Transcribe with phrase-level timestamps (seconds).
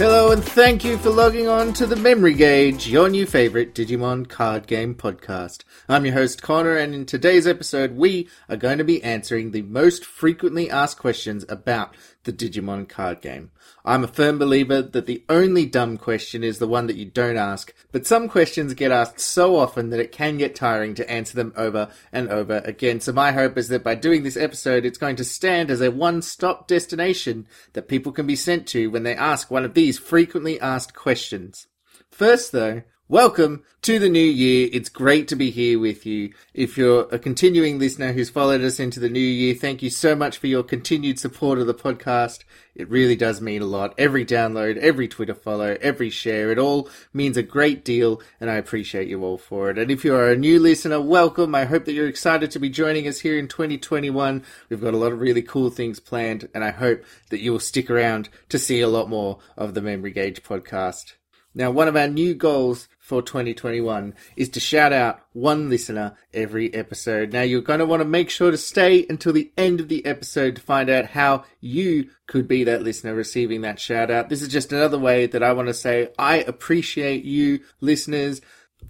[0.00, 4.26] Hello, and thank you for logging on to the Memory Gauge, your new favorite Digimon
[4.26, 5.62] card game podcast.
[5.90, 9.60] I'm your host, Connor, and in today's episode, we are going to be answering the
[9.60, 11.94] most frequently asked questions about
[12.24, 13.50] the Digimon card game.
[13.84, 17.36] I'm a firm believer that the only dumb question is the one that you don't
[17.36, 21.34] ask, but some questions get asked so often that it can get tiring to answer
[21.34, 23.00] them over and over again.
[23.00, 25.90] So my hope is that by doing this episode, it's going to stand as a
[25.90, 30.60] one-stop destination that people can be sent to when they ask one of these frequently
[30.60, 31.66] asked questions.
[32.10, 34.68] First though, Welcome to the new year.
[34.72, 36.32] It's great to be here with you.
[36.54, 40.14] If you're a continuing listener who's followed us into the new year, thank you so
[40.14, 42.44] much for your continued support of the podcast.
[42.76, 43.94] It really does mean a lot.
[43.98, 48.54] Every download, every Twitter follow, every share, it all means a great deal, and I
[48.54, 49.78] appreciate you all for it.
[49.78, 51.52] And if you're a new listener, welcome.
[51.52, 54.44] I hope that you're excited to be joining us here in 2021.
[54.68, 57.58] We've got a lot of really cool things planned, and I hope that you will
[57.58, 61.14] stick around to see a lot more of the Memory Gauge podcast.
[61.52, 66.72] Now, one of our new goals for 2021 is to shout out one listener every
[66.72, 67.32] episode.
[67.32, 70.04] Now, you're going to want to make sure to stay until the end of the
[70.04, 74.28] episode to find out how you could be that listener receiving that shout out.
[74.28, 78.40] This is just another way that I want to say I appreciate you, listeners.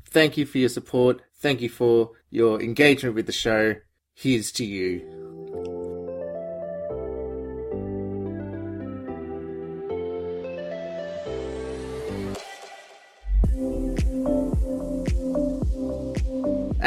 [0.06, 1.22] Thank you for your support.
[1.36, 3.76] Thank you for your engagement with the show.
[4.14, 5.29] Here's to you.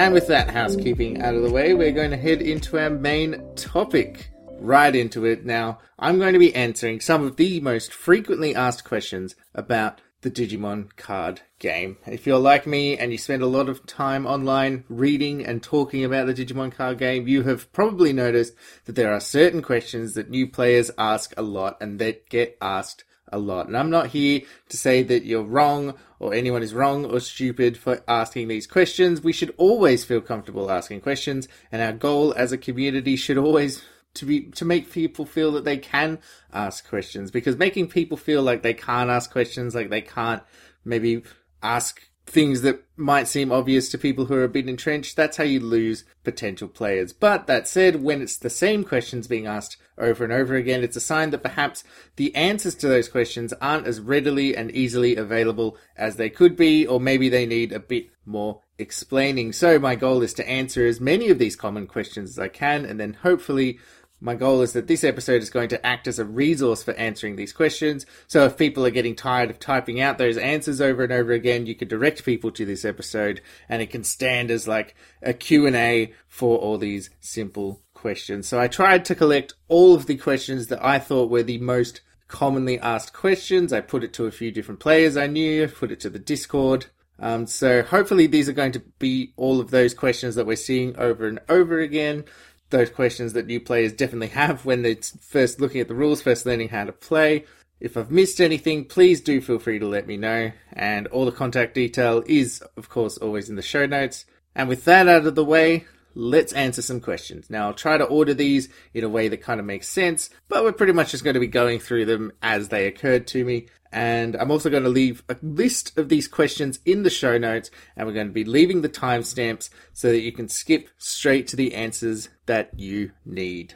[0.03, 3.41] And with that housekeeping out of the way, we're going to head into our main
[3.55, 4.31] topic.
[4.59, 5.79] Right into it now.
[5.97, 10.93] I'm going to be answering some of the most frequently asked questions about the Digimon
[10.97, 11.95] card game.
[12.05, 16.03] If you're like me and you spend a lot of time online reading and talking
[16.03, 20.29] about the Digimon card game, you have probably noticed that there are certain questions that
[20.29, 23.67] new players ask a lot and that get asked a lot.
[23.67, 27.77] And I'm not here to say that you're wrong or anyone is wrong or stupid
[27.77, 29.21] for asking these questions.
[29.21, 33.83] We should always feel comfortable asking questions, and our goal as a community should always
[34.15, 36.20] to be to make people feel that they can
[36.53, 40.43] ask questions because making people feel like they can't ask questions like they can't
[40.86, 41.23] maybe
[41.64, 45.43] ask things that might seem obvious to people who are a bit entrenched, that's how
[45.43, 47.11] you lose potential players.
[47.11, 50.95] But that said, when it's the same questions being asked over and over again, it's
[50.95, 51.83] a sign that perhaps
[52.15, 56.86] the answers to those questions aren't as readily and easily available as they could be,
[56.86, 59.54] or maybe they need a bit more explaining.
[59.54, 62.86] So my goal is to answer as many of these common questions as I can,
[62.86, 63.80] and then hopefully
[64.23, 67.36] my goal is that this episode is going to act as a resource for answering
[67.36, 68.05] these questions.
[68.27, 71.65] So if people are getting tired of typing out those answers over and over again,
[71.65, 76.14] you could direct people to this episode and it can stand as like a Q&A
[76.30, 78.49] for all these simple questions.
[78.49, 82.02] So I tried to collect all of the questions that I thought were the most
[82.27, 83.71] commonly asked questions.
[83.71, 86.87] I put it to a few different players I knew, put it to the Discord.
[87.17, 90.97] Um, so hopefully these are going to be all of those questions that we're seeing
[90.97, 92.25] over and over again
[92.71, 96.45] those questions that new players definitely have when they're first looking at the rules, first
[96.45, 97.45] learning how to play.
[97.80, 100.52] If I've missed anything, please do feel free to let me know.
[100.73, 104.25] And all the contact detail is, of course, always in the show notes.
[104.55, 107.49] And with that out of the way, let's answer some questions.
[107.49, 110.63] Now, I'll try to order these in a way that kind of makes sense, but
[110.63, 113.67] we're pretty much just going to be going through them as they occurred to me.
[113.91, 117.69] And I'm also going to leave a list of these questions in the show notes,
[117.95, 121.55] and we're going to be leaving the timestamps so that you can skip straight to
[121.55, 123.75] the answers that you need.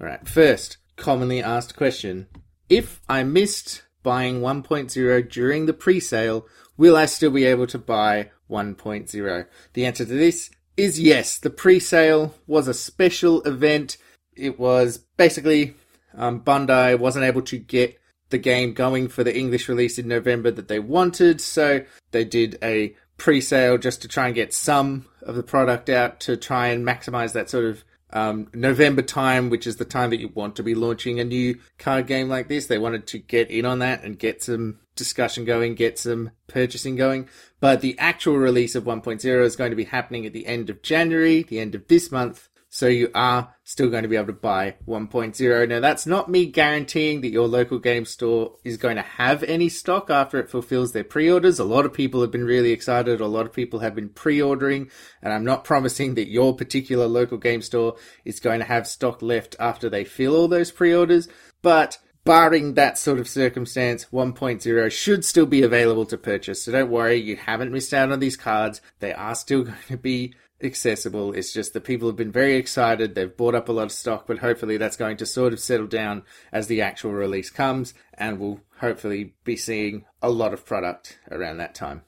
[0.00, 2.28] All right, first, commonly asked question
[2.68, 6.46] If I missed buying 1.0 during the pre sale,
[6.76, 9.46] will I still be able to buy 1.0?
[9.72, 11.38] The answer to this is yes.
[11.38, 13.96] The pre-sale was a special event.
[14.34, 15.74] It was basically
[16.14, 17.98] um, Bandai wasn't able to get
[18.30, 22.58] the game going for the English release in November that they wanted, so they did
[22.62, 26.84] a pre-sale just to try and get some of the product out to try and
[26.84, 30.62] maximize that sort of um, November time, which is the time that you want to
[30.62, 32.66] be launching a new card game like this.
[32.66, 36.96] They wanted to get in on that and get some discussion going, get some purchasing
[36.96, 37.28] going.
[37.60, 40.82] But the actual release of 1.0 is going to be happening at the end of
[40.82, 42.48] January, the end of this month.
[42.76, 45.68] So you are still going to be able to buy 1.0.
[45.70, 49.70] Now that's not me guaranteeing that your local game store is going to have any
[49.70, 51.58] stock after it fulfills their pre-orders.
[51.58, 53.22] A lot of people have been really excited.
[53.22, 54.90] A lot of people have been pre-ordering
[55.22, 57.96] and I'm not promising that your particular local game store
[58.26, 61.30] is going to have stock left after they fill all those pre-orders.
[61.62, 61.96] But
[62.26, 66.64] barring that sort of circumstance, 1.0 should still be available to purchase.
[66.64, 68.82] So don't worry, you haven't missed out on these cards.
[68.98, 71.32] They are still going to be accessible.
[71.32, 73.14] It's just that people have been very excited.
[73.14, 75.86] They've bought up a lot of stock, but hopefully that's going to sort of settle
[75.86, 76.22] down
[76.52, 81.58] as the actual release comes, and we'll hopefully be seeing a lot of product around
[81.58, 82.02] that time.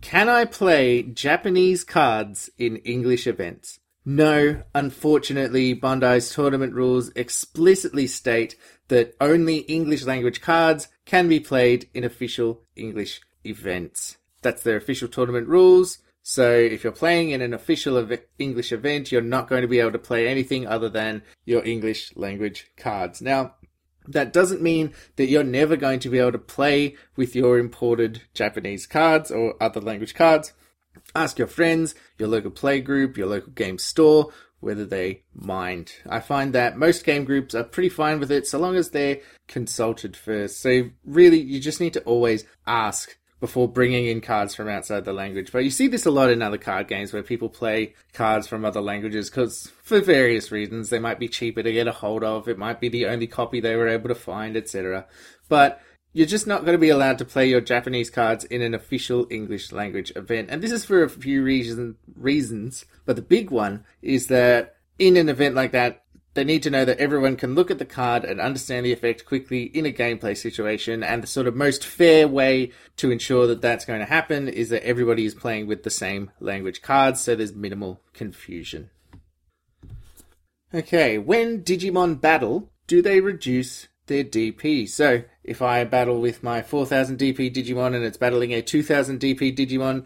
[0.00, 3.78] Can I play Japanese cards in English events?
[4.04, 8.54] No, unfortunately, Bandai's tournament rules explicitly state
[8.88, 14.18] that only English language cards can be played in official English events.
[14.42, 15.98] That's their official tournament rules.
[16.26, 19.78] So if you're playing in an official ev- English event, you're not going to be
[19.78, 23.20] able to play anything other than your English language cards.
[23.20, 23.56] Now,
[24.08, 28.22] that doesn't mean that you're never going to be able to play with your imported
[28.32, 30.54] Japanese cards or other language cards.
[31.14, 35.92] Ask your friends, your local play group, your local game store, whether they mind.
[36.08, 39.20] I find that most game groups are pretty fine with it so long as they're
[39.46, 40.62] consulted first.
[40.62, 45.12] So really, you just need to always ask before bringing in cards from outside the
[45.12, 45.52] language.
[45.52, 48.64] But you see this a lot in other card games where people play cards from
[48.64, 52.48] other languages because for various reasons they might be cheaper to get a hold of,
[52.48, 55.04] it might be the only copy they were able to find, etc.
[55.50, 55.82] But
[56.14, 59.26] you're just not going to be allowed to play your Japanese cards in an official
[59.28, 60.48] English language event.
[60.50, 65.18] And this is for a few reason, reasons, but the big one is that in
[65.18, 66.03] an event like that,
[66.34, 69.24] they need to know that everyone can look at the card and understand the effect
[69.24, 71.02] quickly in a gameplay situation.
[71.02, 74.68] And the sort of most fair way to ensure that that's going to happen is
[74.70, 78.90] that everybody is playing with the same language cards, so there's minimal confusion.
[80.74, 84.88] Okay, when Digimon battle, do they reduce their DP?
[84.88, 89.56] So, if I battle with my 4000 DP Digimon and it's battling a 2000 DP
[89.56, 90.04] Digimon,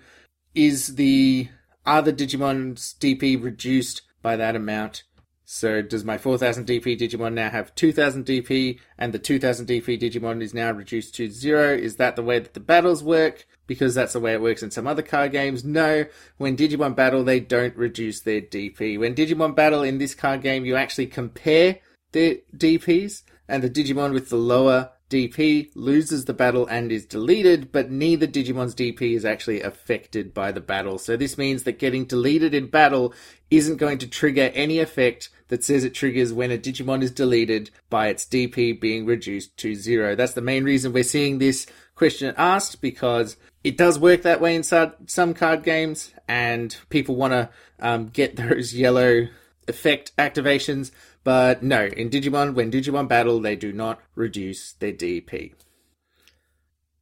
[0.54, 1.48] is the
[1.86, 5.04] other Digimon's DP reduced by that amount?
[5.50, 10.42] So does my 4000 DP Digimon now have 2000 DP and the 2000 DP Digimon
[10.42, 11.72] is now reduced to zero?
[11.74, 13.46] Is that the way that the battles work?
[13.66, 15.64] Because that's the way it works in some other card games.
[15.64, 16.04] No,
[16.36, 18.98] when Digimon battle, they don't reduce their DP.
[18.98, 21.78] When Digimon battle in this card game, you actually compare
[22.12, 27.72] their DPs and the Digimon with the lower DP loses the battle and is deleted,
[27.72, 30.98] but neither Digimon's DP is actually affected by the battle.
[30.98, 33.14] So this means that getting deleted in battle
[33.50, 37.70] isn't going to trigger any effect that says it triggers when a Digimon is deleted
[37.88, 40.14] by its DP being reduced to zero.
[40.14, 44.54] That's the main reason we're seeing this question asked because it does work that way
[44.54, 47.48] in some card games and people want to
[47.80, 49.28] um, get those yellow
[49.66, 50.90] effect activations.
[51.24, 55.52] But no, in Digimon, when Digimon battle, they do not reduce their DP.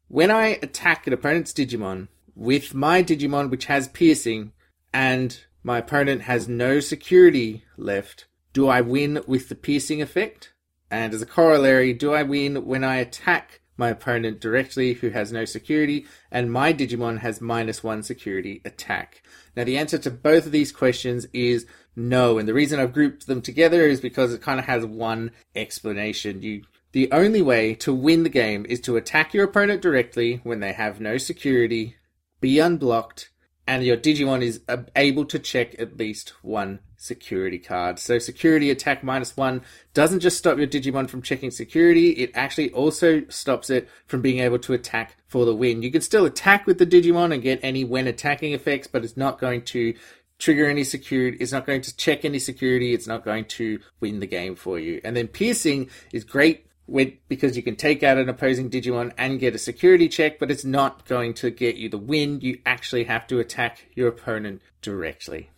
[0.09, 4.53] When I attack an opponent's Digimon with my Digimon, which has piercing,
[4.93, 10.53] and my opponent has no security left, do I win with the piercing effect?
[10.91, 15.33] And as a corollary, do I win when I attack my opponent directly who has
[15.33, 19.23] no security and my Digimon has minus one security attack?
[19.57, 21.67] Now the answer to both of these questions is
[21.97, 22.39] no.
[22.39, 26.43] And the reason I've grouped them together is because it kind of has one explanation.
[26.43, 26.63] You
[26.93, 30.73] the only way to win the game is to attack your opponent directly when they
[30.73, 31.97] have no security,
[32.41, 33.31] be unblocked,
[33.67, 37.99] and your Digimon is uh, able to check at least one security card.
[37.99, 39.63] So security attack minus one
[39.95, 44.39] doesn't just stop your Digimon from checking security, it actually also stops it from being
[44.39, 45.83] able to attack for the win.
[45.83, 49.17] You can still attack with the Digimon and get any when attacking effects, but it's
[49.17, 49.95] not going to
[50.39, 54.21] trigger any security, it's not going to check any security, it's not going to win
[54.21, 55.01] the game for you.
[55.03, 59.41] And then piercing is great with, because you can take out an opposing Digimon and
[59.41, 62.41] get a security check, but it's not going to get you the win.
[62.41, 65.51] You actually have to attack your opponent directly.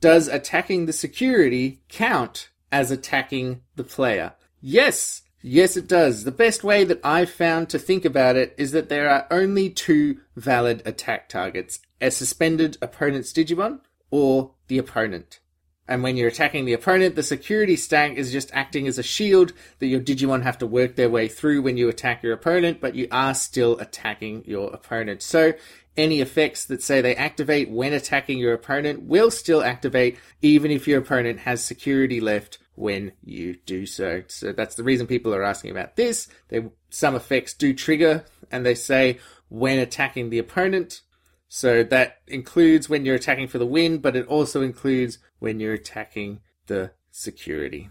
[0.00, 4.34] Does attacking the security count as attacking the player?
[4.60, 6.24] Yes, yes, it does.
[6.24, 9.70] The best way that I've found to think about it is that there are only
[9.70, 13.80] two valid attack targets a suspended opponent's Digimon
[14.10, 15.40] or the opponent.
[15.88, 19.54] And when you're attacking the opponent, the security stack is just acting as a shield
[19.78, 22.94] that your Digimon have to work their way through when you attack your opponent, but
[22.94, 25.22] you are still attacking your opponent.
[25.22, 25.54] So
[25.96, 30.86] any effects that say they activate when attacking your opponent will still activate even if
[30.86, 34.22] your opponent has security left when you do so.
[34.28, 36.28] So that's the reason people are asking about this.
[36.48, 39.18] They, some effects do trigger and they say
[39.48, 41.00] when attacking the opponent,
[41.48, 45.74] so that includes when you're attacking for the win, but it also includes when you're
[45.74, 47.88] attacking the security.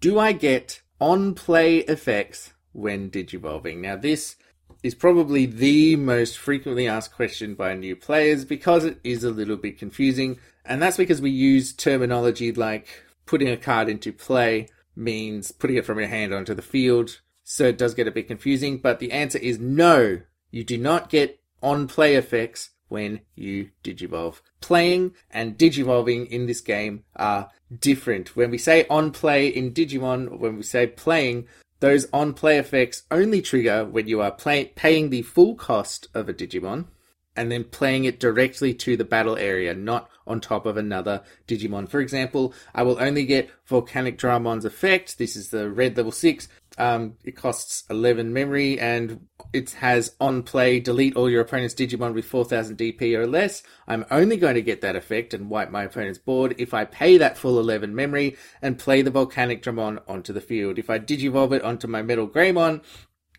[0.00, 3.78] Do I get on play effects when digivolving?
[3.78, 4.36] Now, this
[4.82, 9.56] is probably the most frequently asked question by new players because it is a little
[9.56, 12.86] bit confusing, and that's because we use terminology like
[13.26, 17.64] putting a card into play means putting it from your hand onto the field, so
[17.64, 20.20] it does get a bit confusing, but the answer is no.
[20.50, 24.40] You do not get on play effects when you digivolve.
[24.60, 28.36] Playing and digivolving in this game are different.
[28.36, 31.46] When we say on play in Digimon, when we say playing,
[31.80, 36.28] those on play effects only trigger when you are play- paying the full cost of
[36.28, 36.86] a Digimon
[37.36, 41.88] and then playing it directly to the battle area, not on top of another Digimon.
[41.88, 45.18] For example, I will only get Volcanicdramon's effect.
[45.18, 46.48] This is the red level 6.
[46.78, 52.14] Um, it costs 11 memory and it has on play delete all your opponent's Digimon
[52.14, 53.64] with 4000 DP or less.
[53.88, 57.18] I'm only going to get that effect and wipe my opponent's board if I pay
[57.18, 60.78] that full 11 memory and play the Volcanicdramon onto the field.
[60.78, 62.84] If I Digivolve it onto my MetalGreymon,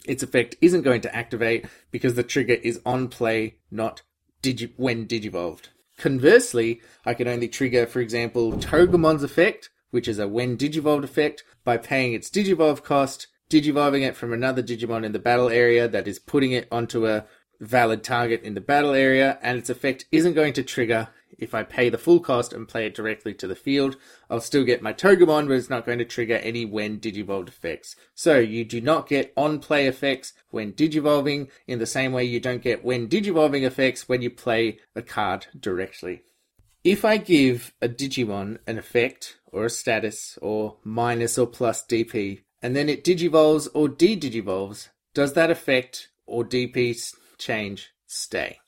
[0.05, 4.01] its effect isn't going to activate because the trigger is on play, not
[4.43, 5.69] digi- when digivolved.
[5.97, 11.43] Conversely, I can only trigger, for example, Togemon's effect, which is a when digivolved effect,
[11.63, 16.07] by paying its digivolve cost, digivolving it from another Digimon in the battle area that
[16.07, 17.25] is putting it onto a
[17.59, 21.63] valid target in the battle area, and its effect isn't going to trigger if I
[21.63, 23.95] pay the full cost and play it directly to the field,
[24.29, 27.95] I'll still get my Togemon, but it's not going to trigger any when digivolved effects.
[28.13, 32.39] So you do not get on play effects when digivolving in the same way you
[32.39, 36.23] don't get when digivolving effects when you play a card directly.
[36.83, 42.41] If I give a Digimon an effect or a status or minus or plus DP,
[42.61, 48.59] and then it digivolves or de-digivolves, does that effect or DP change stay?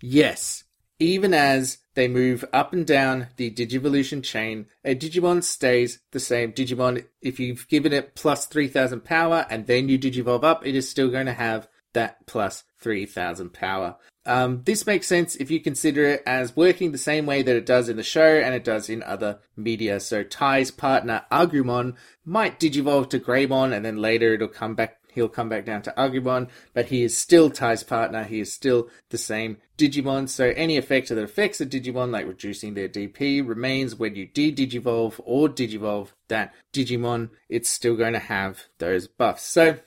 [0.00, 0.64] Yes,
[0.98, 4.66] even as they move up and down the Digivolution chain.
[4.84, 7.04] A Digimon stays the same Digimon.
[7.20, 11.10] If you've given it plus 3000 power and then you Digivolve up, it is still
[11.10, 13.96] going to have that plus 3000 power.
[14.26, 17.66] Um, this makes sense if you consider it as working the same way that it
[17.66, 19.98] does in the show and it does in other media.
[19.98, 25.28] So Tai's partner Agumon might digivolve to Greymon and then later it'll come back he'll
[25.28, 28.24] come back down to Agumon, but he is still Tai's partner.
[28.24, 30.28] He is still the same Digimon.
[30.28, 35.20] So any effect that affects a Digimon, like reducing their DP, remains when you de-digivolve
[35.24, 37.30] or digivolve that Digimon.
[37.48, 39.42] It's still going to have those buffs.
[39.42, 39.78] So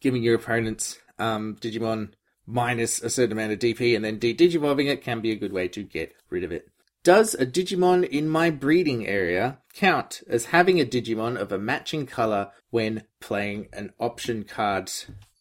[0.00, 2.12] giving your opponents um, Digimon
[2.46, 5.68] minus a certain amount of DP and then de-digivolving it can be a good way
[5.68, 6.68] to get rid of it.
[7.02, 12.06] Does a Digimon in my breeding area count as having a Digimon of a matching
[12.06, 14.90] color when playing an option card?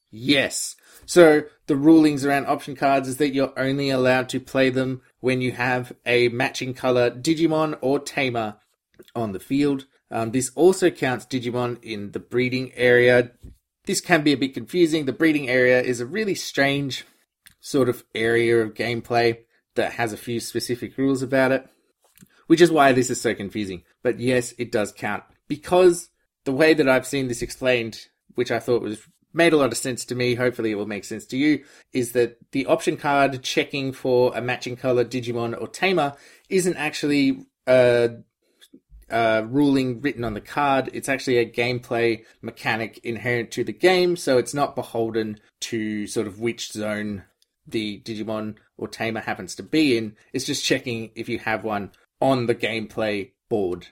[0.10, 0.78] Yes.
[1.06, 5.42] So the rulings around option cards is that you're only allowed to play them when
[5.42, 8.58] you have a matching color Digimon or Tamer
[9.16, 9.86] on the field.
[10.12, 13.32] Um, this also counts Digimon in the breeding area.
[13.86, 15.06] This can be a bit confusing.
[15.06, 17.06] The breeding area is a really strange
[17.60, 19.40] sort of area of gameplay
[19.76, 21.68] that has a few specific rules about it,
[22.48, 23.84] which is why this is so confusing.
[24.04, 26.10] But yes, it does count because
[26.46, 29.02] the way that I've seen this explained, which I thought was
[29.34, 30.36] made a lot of sense to me.
[30.36, 31.64] Hopefully, it will make sense to you.
[31.94, 36.16] Is that the option card checking for a matching color Digimon or Tamer
[36.50, 37.46] isn't actually
[39.10, 40.90] a ruling written on the card.
[40.94, 46.28] It's actually a gameplay mechanic inherent to the game, so it's not beholden to sort
[46.28, 47.24] of which zone
[47.68, 50.16] the Digimon or Tamer happens to be in.
[50.34, 53.88] It's just checking if you have one on the gameplay board.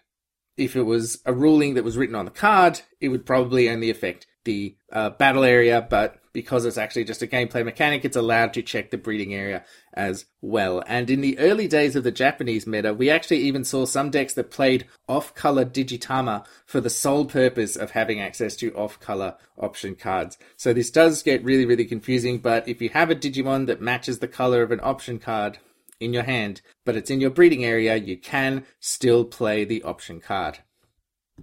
[0.56, 3.90] If it was a ruling that was written on the card, it would probably only
[3.90, 8.54] affect the uh, battle area, but because it's actually just a gameplay mechanic, it's allowed
[8.54, 10.82] to check the breeding area as well.
[10.88, 14.34] And in the early days of the Japanese meta, we actually even saw some decks
[14.36, 19.36] that played off color Digitama for the sole purpose of having access to off color
[19.58, 20.38] option cards.
[20.56, 24.20] So this does get really, really confusing, but if you have a Digimon that matches
[24.20, 25.60] the color of an option card,
[26.00, 30.20] in your hand, but it's in your breeding area, you can still play the option
[30.20, 30.60] card.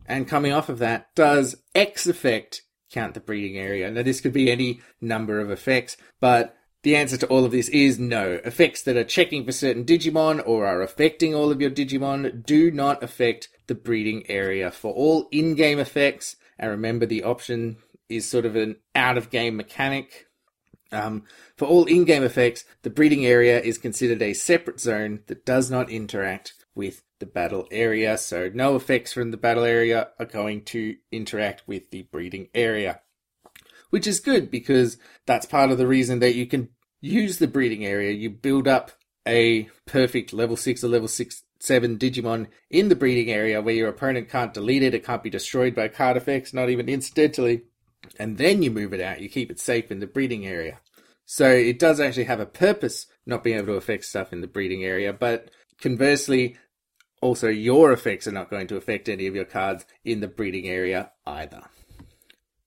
[0.07, 2.63] And coming off of that, does X effect
[2.95, 3.91] count the breeding area.
[3.91, 7.69] Now, this could be any number of effects, but the answer to all of this
[7.71, 8.41] is no.
[8.45, 12.71] Effects that are checking for certain Digimon or are affecting all of your Digimon do
[12.71, 14.71] not affect the breeding area.
[14.71, 19.31] For all in game effects, and remember the option is sort of an out of
[19.31, 20.27] game mechanic.
[20.93, 21.25] Um,
[21.57, 25.71] for all in game effects, the breeding area is considered a separate zone that does
[25.71, 28.19] not interact with the battle area.
[28.19, 33.01] So no effects from the battle area are going to interact with the breeding area.
[33.91, 37.85] Which is good because that's part of the reason that you can use the breeding
[37.85, 38.11] area.
[38.11, 38.93] You build up
[39.27, 43.89] a perfect level 6 or level 6 7 Digimon in the breeding area where your
[43.89, 47.63] opponent can't delete it, it can't be destroyed by card effects, not even incidentally.
[48.19, 50.81] And then you move it out, you keep it safe in the breeding area.
[51.25, 54.47] So it does actually have a purpose not being able to affect stuff in the
[54.47, 55.51] breeding area, but
[55.81, 56.57] conversely,
[57.25, 60.69] also, your effects are not going to affect any of your cards in the breeding
[60.69, 61.63] area either.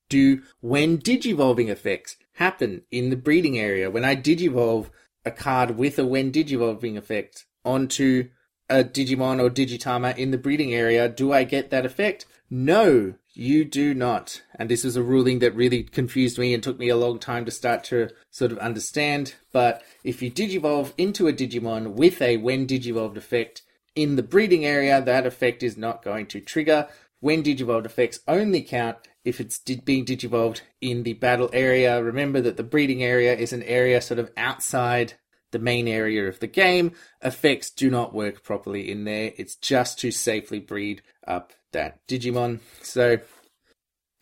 [0.09, 3.91] Do when digivolving effects happen in the breeding area?
[3.91, 4.89] When I digivolve
[5.23, 8.29] a card with a when digivolving effect onto
[8.67, 12.25] a Digimon or Digitama in the breeding area, do I get that effect?
[12.49, 14.41] No, you do not.
[14.55, 17.45] And this was a ruling that really confused me and took me a long time
[17.45, 19.35] to start to sort of understand.
[19.51, 23.61] But if you digivolve into a Digimon with a when digivolved effect
[23.97, 26.87] in the breeding area, that effect is not going to trigger.
[27.19, 32.01] When digivolved effects only count if it's being digivolved in the battle area.
[32.01, 35.15] Remember that the breeding area is an area sort of outside
[35.51, 36.93] the main area of the game.
[37.21, 39.33] Effects do not work properly in there.
[39.35, 42.61] It's just to safely breed up that Digimon.
[42.81, 43.17] So,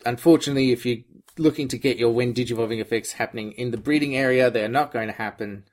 [0.04, 1.04] unfortunately, if you're
[1.38, 5.06] looking to get your when digivolving effects happening in the breeding area, they're not going
[5.06, 5.66] to happen.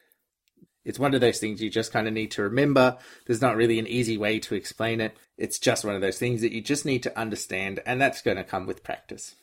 [0.85, 2.97] It's one of those things you just kind of need to remember.
[3.25, 5.15] There's not really an easy way to explain it.
[5.37, 8.37] It's just one of those things that you just need to understand, and that's going
[8.37, 9.35] to come with practice.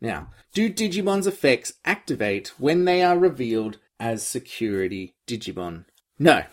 [0.00, 5.84] Now, do Digimon's effects activate when they are revealed as security Digimon?
[6.18, 6.44] No.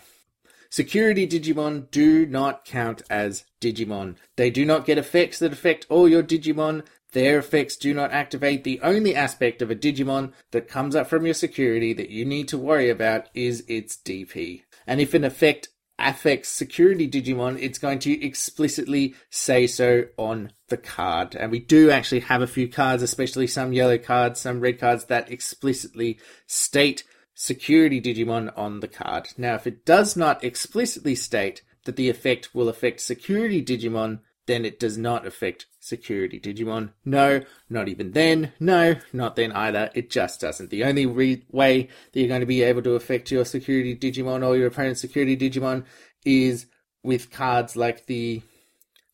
[0.70, 4.16] Security Digimon do not count as Digimon.
[4.36, 6.86] They do not get effects that affect all your Digimon.
[7.12, 8.64] Their effects do not activate.
[8.64, 12.48] The only aspect of a Digimon that comes up from your security that you need
[12.48, 14.62] to worry about is its DP.
[14.86, 20.76] And if an effect affects security Digimon, it's going to explicitly say so on the
[20.76, 21.34] card.
[21.34, 25.04] And we do actually have a few cards, especially some yellow cards, some red cards,
[25.04, 27.04] that explicitly state
[27.34, 29.28] security Digimon on the card.
[29.36, 34.64] Now, if it does not explicitly state that the effect will affect security Digimon, then
[34.64, 36.90] it does not affect security Digimon.
[37.04, 38.52] No, not even then.
[38.58, 39.90] No, not then either.
[39.94, 40.70] It just doesn't.
[40.70, 44.46] The only re- way that you're going to be able to affect your security Digimon
[44.46, 45.84] or your opponent's security Digimon
[46.24, 46.66] is
[47.02, 48.42] with cards like the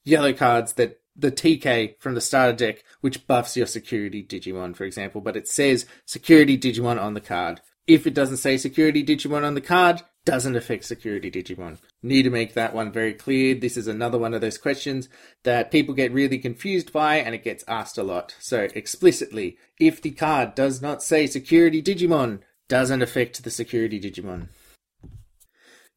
[0.04, 4.84] yellow cards that the TK from the starter deck, which buffs your security Digimon, for
[4.84, 7.60] example, but it says security Digimon on the card.
[7.86, 11.78] If it doesn't say security Digimon on the card, doesn't affect security Digimon.
[12.02, 13.54] Need to make that one very clear.
[13.54, 15.08] This is another one of those questions
[15.42, 18.36] that people get really confused by and it gets asked a lot.
[18.38, 24.48] So explicitly, if the card does not say security Digimon, doesn't affect the security Digimon.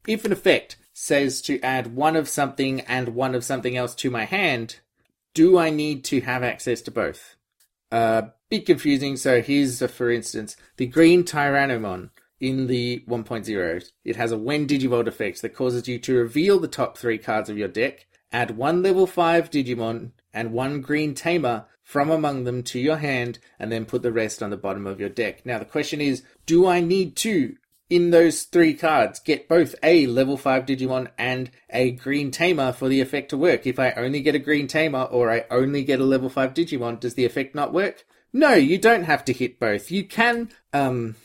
[0.08, 4.10] If an effect says to add one of something and one of something else to
[4.10, 4.80] my hand,
[5.34, 7.36] do I need to have access to both?
[7.92, 9.18] A uh, bit confusing.
[9.18, 13.92] So here's, a, for instance, the green Tyrannomon in the 1.0.
[14.04, 17.50] It has a when digivolve effect that causes you to reveal the top three cards
[17.50, 22.64] of your deck, add one level 5 Digimon and one green Tamer from among them
[22.64, 25.46] to your hand, and then put the rest on the bottom of your deck.
[25.46, 27.56] Now, the question is do I need to,
[27.90, 32.88] in those three cards, get both a level 5 Digimon and a green Tamer for
[32.88, 33.68] the effect to work?
[33.68, 37.00] If I only get a green Tamer or I only get a level 5 Digimon,
[37.00, 38.06] does the effect not work?
[38.34, 39.92] No, you don't have to hit both.
[39.92, 41.16] You can, um,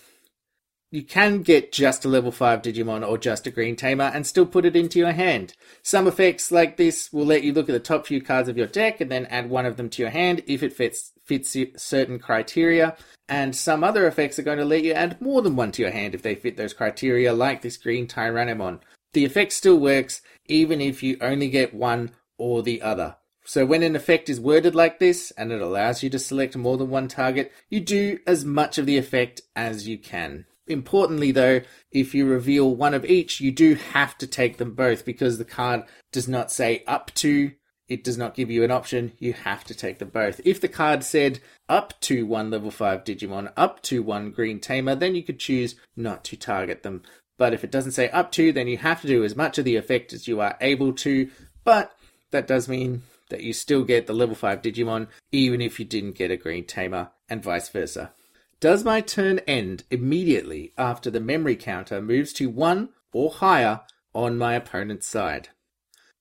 [0.91, 4.47] you can get just a level 5 Digimon or just a Green Tamer and still
[4.47, 5.55] put it into your hand.
[5.83, 8.69] Some effects like this will let you look at the top few cards of your
[8.69, 12.19] deck and then add one of them to your hand if it fits, fits certain
[12.19, 12.97] criteria.
[13.29, 15.91] And some other effects are going to let you add more than one to your
[15.91, 18.81] hand if they fit those criteria, like this Green Tyrannomon.
[19.13, 23.17] The effect still works even if you only get one or the other.
[23.45, 26.77] So when an effect is worded like this and it allows you to select more
[26.77, 30.47] than one target, you do as much of the effect as you can.
[30.69, 31.61] Importantly, though,
[31.93, 35.45] if you reveal one of each, you do have to take them both because the
[35.45, 37.53] card does not say up to.
[37.89, 39.13] It does not give you an option.
[39.19, 40.41] You have to take them both.
[40.45, 44.97] If the card said up to one level 5 Digimon, up to one Green Tamer,
[44.97, 47.03] then you could choose not to target them.
[47.39, 49.65] But if it doesn't say up to, then you have to do as much of
[49.65, 51.31] the effect as you are able to.
[51.63, 51.97] But
[52.33, 56.17] that does mean that you still get the level 5 Digimon, even if you didn't
[56.17, 58.11] get a Green Tamer, and vice versa.
[58.59, 63.83] Does my turn end immediately after the memory counter moves to 1 or higher
[64.15, 65.51] on my opponent's side?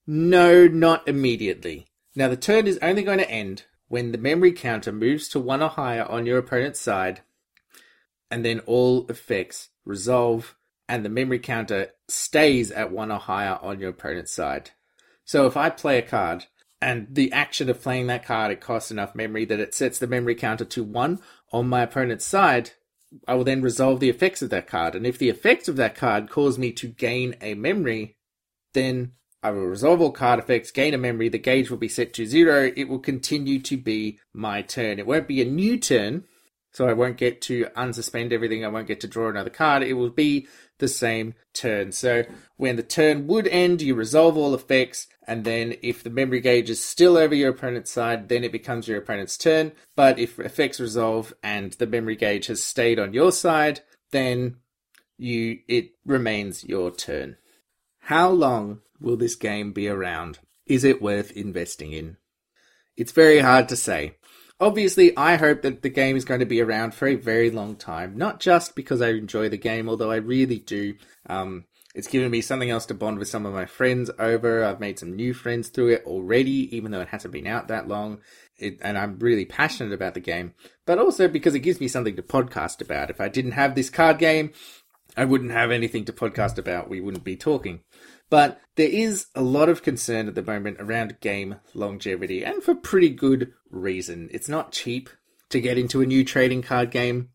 [0.06, 1.88] No, not immediately.
[2.13, 5.62] Now, the turn is only going to end when the memory counter moves to 1
[5.62, 7.21] or higher on your opponent's side,
[8.30, 10.56] and then all effects resolve,
[10.89, 14.71] and the memory counter stays at 1 or higher on your opponent's side.
[15.24, 16.48] So if I play a card,
[16.82, 20.08] and the action of playing that card, it costs enough memory that it sets the
[20.08, 21.19] memory counter to 1
[21.55, 22.71] on my opponent's side,
[23.29, 24.93] I will then resolve the effects of that card.
[24.93, 28.17] And if the effects of that card cause me to gain a memory,
[28.73, 32.13] then I will resolve all card effects, gain a memory, the gauge will be set
[32.15, 32.73] to zero.
[32.75, 34.99] It will continue to be my turn.
[34.99, 36.25] It won't be a new turn,
[36.75, 38.65] so I won't get to unsuspend everything.
[38.65, 39.81] I won't get to draw another card.
[39.81, 40.45] It will be
[40.79, 41.93] the same turn.
[41.93, 42.25] So
[42.57, 46.69] when the turn would end, you resolve all effects, and then if the memory gauge
[46.69, 49.71] is still over your opponent's side, then it becomes your opponent's turn.
[49.95, 53.79] But if effects resolve and the memory gauge has stayed on your side,
[54.11, 54.57] then
[55.17, 57.38] you it remains your turn.
[57.99, 60.39] How long will this game be around?
[60.65, 62.17] Is it worth investing in?
[62.97, 64.17] It's very hard to say.
[64.59, 67.75] Obviously, I hope that the game is going to be around for a very long
[67.75, 70.95] time, not just because I enjoy the game, although I really do.
[71.27, 74.63] Um, it's given me something else to bond with some of my friends over.
[74.63, 77.87] I've made some new friends through it already, even though it hasn't been out that
[77.87, 78.19] long.
[78.57, 80.53] It, and I'm really passionate about the game,
[80.85, 83.09] but also because it gives me something to podcast about.
[83.09, 84.51] If I didn't have this card game,
[85.17, 86.89] I wouldn't have anything to podcast about.
[86.89, 87.81] We wouldn't be talking.
[88.29, 92.75] But there is a lot of concern at the moment around game longevity, and for
[92.75, 94.29] pretty good reason.
[94.31, 95.09] It's not cheap
[95.49, 97.29] to get into a new trading card game,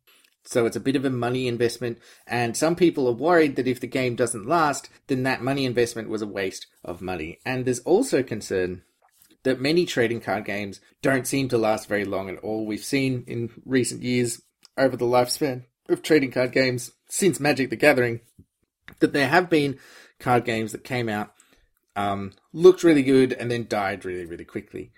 [0.44, 3.80] so it's a bit of a money investment, and some people are worried that if
[3.80, 7.38] the game doesn't last, then that money investment was a waste of money.
[7.44, 8.82] And there's also concern
[9.42, 12.66] that many trading card games don't seem to last very long at all.
[12.66, 14.42] We've seen in recent years
[14.76, 18.20] over the lifespan of trading card games since Magic the Gathering
[18.98, 19.78] that there have been
[20.20, 21.32] card games that came out,
[21.96, 24.92] um, looked really good, and then died really, really quickly.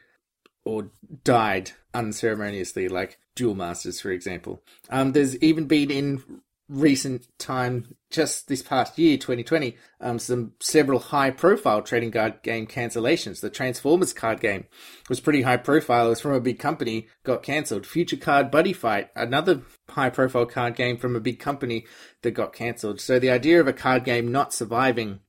[0.64, 0.90] Or
[1.24, 4.62] died unceremoniously, like Duel Masters, for example.
[4.90, 6.22] Um, there's even been in
[6.68, 12.66] recent time, just this past year, 2020, um, some several high profile trading card game
[12.66, 13.40] cancellations.
[13.40, 14.66] The Transformers card game
[15.09, 16.07] was pretty high profile.
[16.07, 17.87] It was from a big company, got cancelled.
[17.87, 21.87] Future Card Buddy Fight, another high profile card game from a big company
[22.22, 23.01] that got cancelled.
[23.01, 25.20] So the idea of a card game not surviving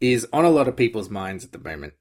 [0.00, 1.92] is on a lot of people's minds at the moment.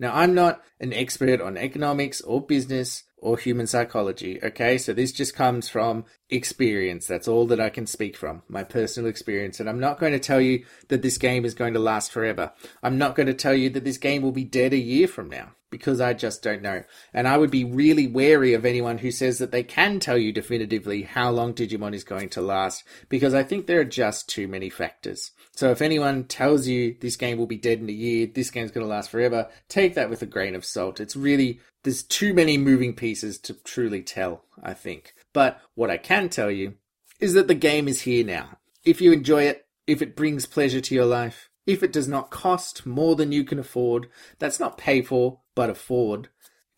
[0.00, 4.78] Now, I'm not an expert on economics or business or human psychology, okay?
[4.78, 7.06] So this just comes from experience.
[7.06, 9.60] That's all that I can speak from, my personal experience.
[9.60, 12.52] And I'm not going to tell you that this game is going to last forever.
[12.82, 15.28] I'm not going to tell you that this game will be dead a year from
[15.28, 16.82] now because I just don't know.
[17.12, 20.32] And I would be really wary of anyone who says that they can tell you
[20.32, 24.48] definitively how long Digimon is going to last because I think there are just too
[24.48, 25.32] many factors.
[25.54, 28.70] So if anyone tells you this game will be dead in a year, this game's
[28.70, 31.00] going to last forever, take that with a grain of salt.
[31.00, 35.14] It's really, there's too many moving pieces to truly tell, I think.
[35.32, 36.74] But what I can tell you
[37.20, 38.58] is that the game is here now.
[38.84, 42.30] If you enjoy it, if it brings pleasure to your life, if it does not
[42.30, 46.28] cost more than you can afford, that's not pay for, but afford,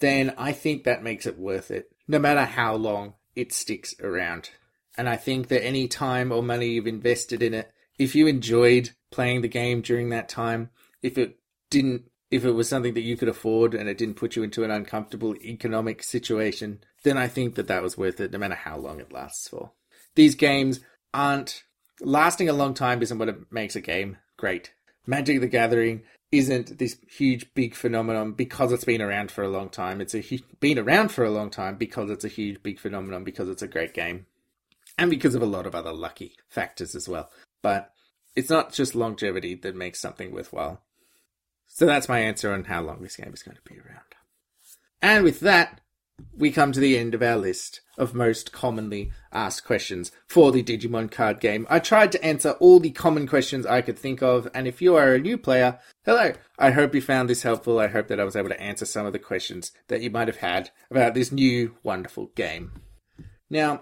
[0.01, 4.51] then I think that makes it worth it, no matter how long it sticks around.
[4.97, 8.91] And I think that any time or money you've invested in it, if you enjoyed
[9.11, 10.71] playing the game during that time,
[11.03, 11.39] if it
[11.71, 14.62] didn't, if it was something that you could afford and it didn't put you into
[14.62, 18.77] an uncomfortable economic situation, then I think that that was worth it, no matter how
[18.77, 19.73] long it lasts for.
[20.14, 20.81] These games
[21.12, 21.64] aren't
[22.01, 24.73] lasting a long time isn't what makes a game great.
[25.07, 29.69] Magic the Gathering isn't this huge big phenomenon because it's been around for a long
[29.69, 30.01] time.
[30.01, 33.25] It's a hu- been around for a long time because it's a huge big phenomenon
[33.25, 34.27] because it's a great game
[34.97, 37.31] and because of a lot of other lucky factors as well.
[37.62, 37.93] But
[38.37, 40.83] it's not just longevity that makes something worthwhile.
[41.81, 44.05] So that's my answer on how long this game is going to be around.
[45.01, 45.81] And with that,
[46.37, 50.62] we come to the end of our list of most commonly asked questions for the
[50.62, 51.66] Digimon card game.
[51.71, 54.95] I tried to answer all the common questions I could think of, and if you
[54.95, 56.35] are a new player, hello.
[56.59, 57.79] I hope you found this helpful.
[57.79, 60.29] I hope that I was able to answer some of the questions that you might
[60.29, 62.73] have had about this new wonderful game.
[63.49, 63.81] Now,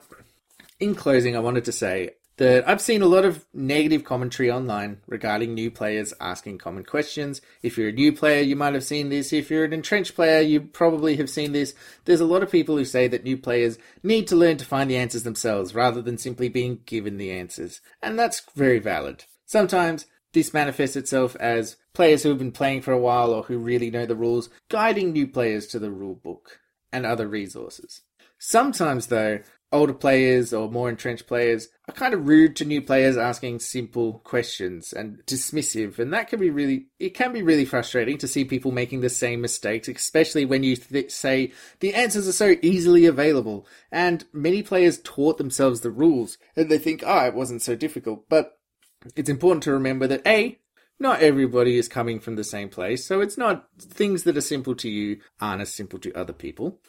[0.78, 4.98] in closing, I wanted to say that I've seen a lot of negative commentary online
[5.06, 7.40] regarding new players asking common questions.
[7.62, 9.32] If you're a new player, you might have seen this.
[9.32, 11.74] If you're an entrenched player, you probably have seen this.
[12.04, 14.88] There's a lot of people who say that new players need to learn to find
[14.88, 17.80] the answers themselves rather than simply being given the answers.
[18.02, 19.24] And that's very valid.
[19.44, 23.58] Sometimes this manifests itself as players who have been playing for a while or who
[23.58, 26.60] really know the rules, guiding new players to the rule book
[26.92, 28.02] and other resources.
[28.38, 33.18] Sometimes, though, older players or more entrenched players are kind of rude to new players
[33.18, 38.16] asking simple questions and dismissive and that can be really it can be really frustrating
[38.16, 42.32] to see people making the same mistakes especially when you th- say the answers are
[42.32, 47.34] so easily available and many players taught themselves the rules and they think oh it
[47.34, 48.58] wasn't so difficult but
[49.16, 50.58] it's important to remember that a
[51.00, 54.74] not everybody is coming from the same place, so it's not things that are simple
[54.76, 56.80] to you aren't as simple to other people.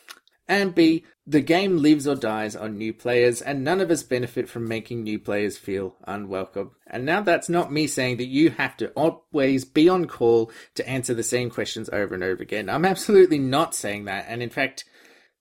[0.49, 4.49] And B, the game lives or dies on new players, and none of us benefit
[4.49, 6.71] from making new players feel unwelcome.
[6.87, 10.89] And now that's not me saying that you have to always be on call to
[10.89, 12.67] answer the same questions over and over again.
[12.67, 14.85] I'm absolutely not saying that, and in fact,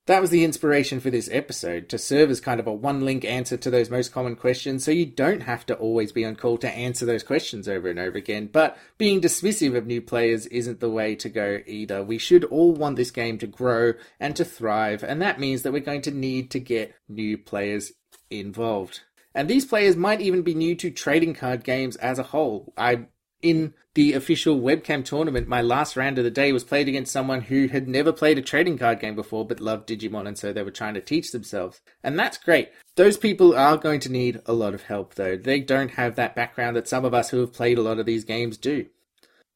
[0.09, 3.25] that was the inspiration for this episode to serve as kind of a one link
[3.25, 6.57] answer to those most common questions so you don't have to always be on call
[6.59, 8.49] to answer those questions over and over again.
[8.51, 12.03] But being dismissive of new players isn't the way to go either.
[12.03, 15.73] We should all want this game to grow and to thrive, and that means that
[15.73, 17.93] we're going to need to get new players
[18.31, 19.01] involved.
[19.35, 22.73] And these players might even be new to trading card games as a whole.
[22.77, 23.07] I
[23.43, 27.43] in the official webcam tournament, my last round of the day was played against someone
[27.43, 30.63] who had never played a trading card game before but loved Digimon, and so they
[30.63, 31.81] were trying to teach themselves.
[32.03, 32.71] And that's great.
[32.97, 35.37] Those people are going to need a lot of help, though.
[35.37, 38.07] They don't have that background that some of us who have played a lot of
[38.07, 38.87] these games do.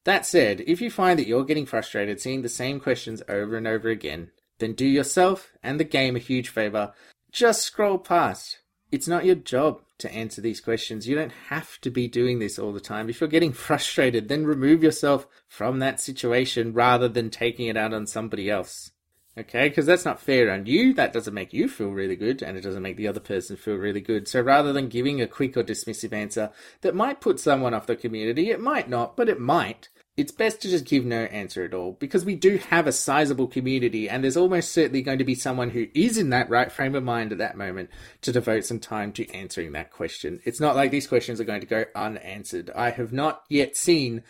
[0.05, 3.67] That said, if you find that you're getting frustrated seeing the same questions over and
[3.67, 6.93] over again, then do yourself and the game a huge favor.
[7.31, 8.59] Just scroll past.
[8.91, 11.07] It's not your job to answer these questions.
[11.07, 13.09] You don't have to be doing this all the time.
[13.09, 17.93] If you're getting frustrated, then remove yourself from that situation rather than taking it out
[17.93, 18.91] on somebody else.
[19.35, 20.93] Okay, because that's not fair on you.
[20.93, 23.77] That doesn't make you feel really good, and it doesn't make the other person feel
[23.77, 24.27] really good.
[24.27, 27.95] So rather than giving a quick or dismissive answer that might put someone off the
[27.95, 31.73] community, it might not, but it might it's best to just give no answer at
[31.73, 35.33] all because we do have a sizable community and there's almost certainly going to be
[35.33, 37.89] someone who is in that right frame of mind at that moment
[38.21, 40.39] to devote some time to answering that question.
[40.43, 42.69] It's not like these questions are going to go unanswered.
[42.75, 44.23] I have not yet seen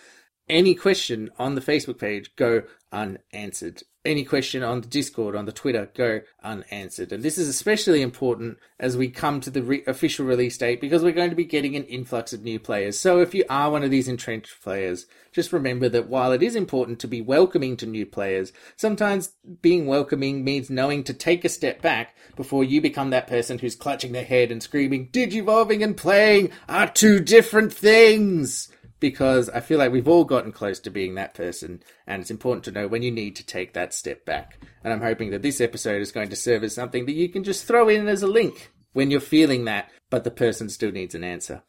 [0.50, 5.52] any question on the Facebook page go unanswered any question on the Discord, on the
[5.52, 7.14] Twitter, go unanswered.
[7.14, 11.04] And this is especially important as we come to the re- official release date because
[11.04, 13.00] we're going to be getting an influx of new players.
[13.00, 16.56] So if you are one of these entrenched players, just remember that while it is
[16.56, 21.50] important to be welcoming to new players, sometimes being welcoming means knowing to take a
[21.50, 25.96] step back before you become that person who's clutching their head and screaming, Digivolving and
[25.96, 28.70] playing are two different things
[29.04, 32.64] because I feel like we've all gotten close to being that person, and it's important
[32.64, 34.58] to know when you need to take that step back.
[34.82, 37.44] And I'm hoping that this episode is going to serve as something that you can
[37.44, 41.16] just throw in as a link when you're feeling that, but the person still needs
[41.16, 41.64] an answer.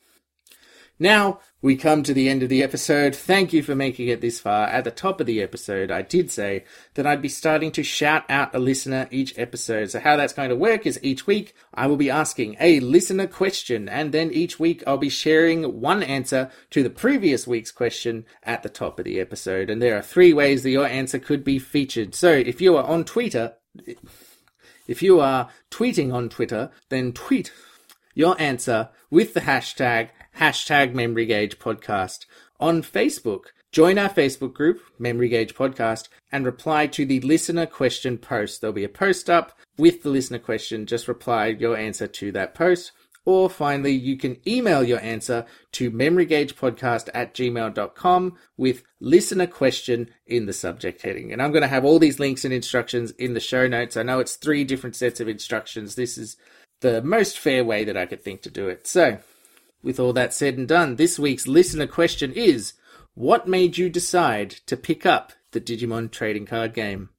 [0.98, 3.16] Now we come to the end of the episode.
[3.16, 4.68] Thank you for making it this far.
[4.68, 8.24] At the top of the episode, I did say that I'd be starting to shout
[8.28, 9.90] out a listener each episode.
[9.90, 13.26] So how that's going to work is each week I will be asking a listener
[13.26, 18.24] question and then each week I'll be sharing one answer to the previous week's question
[18.44, 19.70] at the top of the episode.
[19.70, 22.14] And there are three ways that your answer could be featured.
[22.14, 23.54] So if you are on Twitter,
[24.86, 27.52] if you are tweeting on Twitter, then tweet
[28.14, 32.26] your answer with the hashtag hashtag Memory Gauge Podcast.
[32.60, 38.18] On Facebook, join our Facebook group, Memory Gauge Podcast, and reply to the listener question
[38.18, 38.60] post.
[38.60, 40.86] There'll be a post up with the listener question.
[40.86, 42.92] Just reply your answer to that post.
[43.26, 50.44] Or finally, you can email your answer to memorygaugepodcast at gmail.com with listener question in
[50.44, 51.32] the subject heading.
[51.32, 53.96] And I'm going to have all these links and instructions in the show notes.
[53.96, 55.94] I know it's three different sets of instructions.
[55.94, 56.36] This is
[56.80, 58.86] the most fair way that I could think to do it.
[58.86, 59.18] So
[59.84, 62.72] with all that said and done, this week's listener question is
[63.14, 67.10] What made you decide to pick up the Digimon trading card game?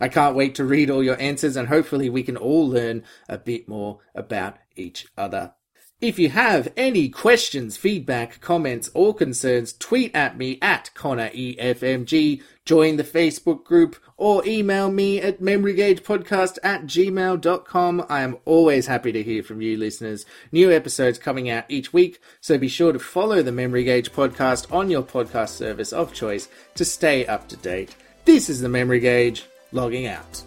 [0.00, 3.36] I can't wait to read all your answers and hopefully we can all learn a
[3.36, 5.54] bit more about each other.
[6.00, 12.96] If you have any questions, feedback, comments, or concerns, tweet at me at ConnorEFMG, join
[12.96, 18.06] the Facebook group, or email me at memorygaugepodcast at gmail.com.
[18.08, 20.26] I am always happy to hear from you listeners.
[20.50, 24.70] New episodes coming out each week, so be sure to follow the Memory Gauge podcast
[24.72, 27.94] on your podcast service of choice to stay up to date.
[28.24, 30.42] This is the Memory Gauge, logging out.